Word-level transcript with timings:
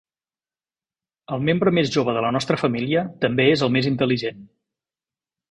El 1.35 1.43
membre 1.49 1.73
més 1.79 1.91
jove 1.97 2.15
de 2.15 2.23
la 2.27 2.31
nostra 2.39 2.59
família 2.63 3.05
també 3.27 3.47
és 3.53 3.65
el 3.69 3.73
més 3.77 3.93
intel·ligent. 3.93 4.43